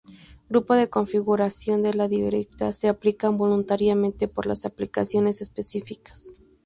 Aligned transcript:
Grupo 0.49 0.73
de 0.73 0.89
configuración 0.89 1.83
de 1.83 1.93
la 1.93 2.07
directiva 2.07 2.73
se 2.73 2.87
aplican 2.89 3.37
voluntariamente 3.37 4.27
por 4.27 4.47
las 4.47 4.65
aplicaciones 4.65 5.41
específicas. 5.41 6.33